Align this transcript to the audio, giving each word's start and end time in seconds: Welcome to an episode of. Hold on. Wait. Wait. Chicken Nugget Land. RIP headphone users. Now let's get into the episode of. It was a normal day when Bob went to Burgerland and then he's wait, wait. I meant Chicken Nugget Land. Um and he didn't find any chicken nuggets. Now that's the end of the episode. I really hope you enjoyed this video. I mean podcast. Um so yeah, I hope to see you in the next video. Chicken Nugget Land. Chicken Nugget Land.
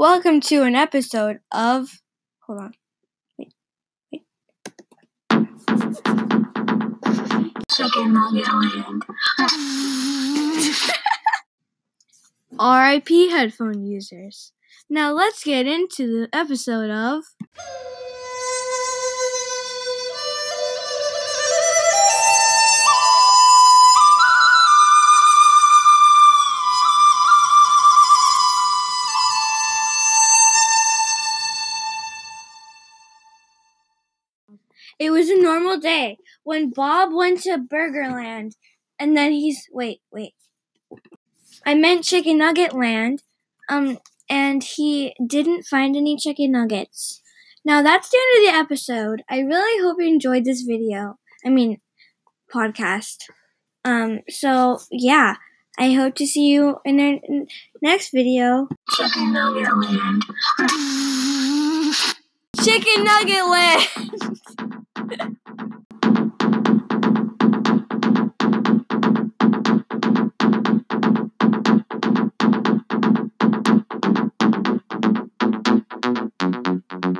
Welcome 0.00 0.40
to 0.48 0.62
an 0.62 0.74
episode 0.74 1.40
of. 1.52 2.00
Hold 2.46 2.60
on. 2.60 2.72
Wait. 3.38 3.52
Wait. 4.10 4.22
Chicken 7.70 8.14
Nugget 8.14 8.48
Land. 8.48 9.04
RIP 12.58 13.30
headphone 13.30 13.84
users. 13.84 14.52
Now 14.88 15.12
let's 15.12 15.44
get 15.44 15.66
into 15.66 16.06
the 16.06 16.34
episode 16.34 16.88
of. 16.88 17.24
It 34.98 35.10
was 35.10 35.28
a 35.28 35.40
normal 35.40 35.78
day 35.78 36.18
when 36.42 36.70
Bob 36.70 37.12
went 37.12 37.40
to 37.42 37.58
Burgerland 37.58 38.52
and 38.98 39.16
then 39.16 39.32
he's 39.32 39.68
wait, 39.72 40.00
wait. 40.12 40.34
I 41.64 41.74
meant 41.74 42.04
Chicken 42.04 42.38
Nugget 42.38 42.74
Land. 42.74 43.22
Um 43.68 43.98
and 44.28 44.62
he 44.62 45.14
didn't 45.26 45.64
find 45.64 45.96
any 45.96 46.16
chicken 46.16 46.52
nuggets. 46.52 47.22
Now 47.64 47.82
that's 47.82 48.10
the 48.10 48.18
end 48.18 48.48
of 48.48 48.52
the 48.52 48.58
episode. 48.58 49.22
I 49.28 49.40
really 49.40 49.82
hope 49.82 49.96
you 49.98 50.06
enjoyed 50.06 50.44
this 50.44 50.62
video. 50.62 51.18
I 51.44 51.48
mean 51.48 51.80
podcast. 52.52 53.16
Um 53.84 54.20
so 54.28 54.80
yeah, 54.90 55.36
I 55.78 55.92
hope 55.92 56.14
to 56.16 56.26
see 56.26 56.48
you 56.48 56.78
in 56.84 56.96
the 56.98 57.46
next 57.80 58.10
video. 58.10 58.68
Chicken 58.90 59.32
Nugget 59.32 59.76
Land. 59.76 60.22
Chicken 62.64 63.04
Nugget 63.04 63.46
Land. 63.50 65.39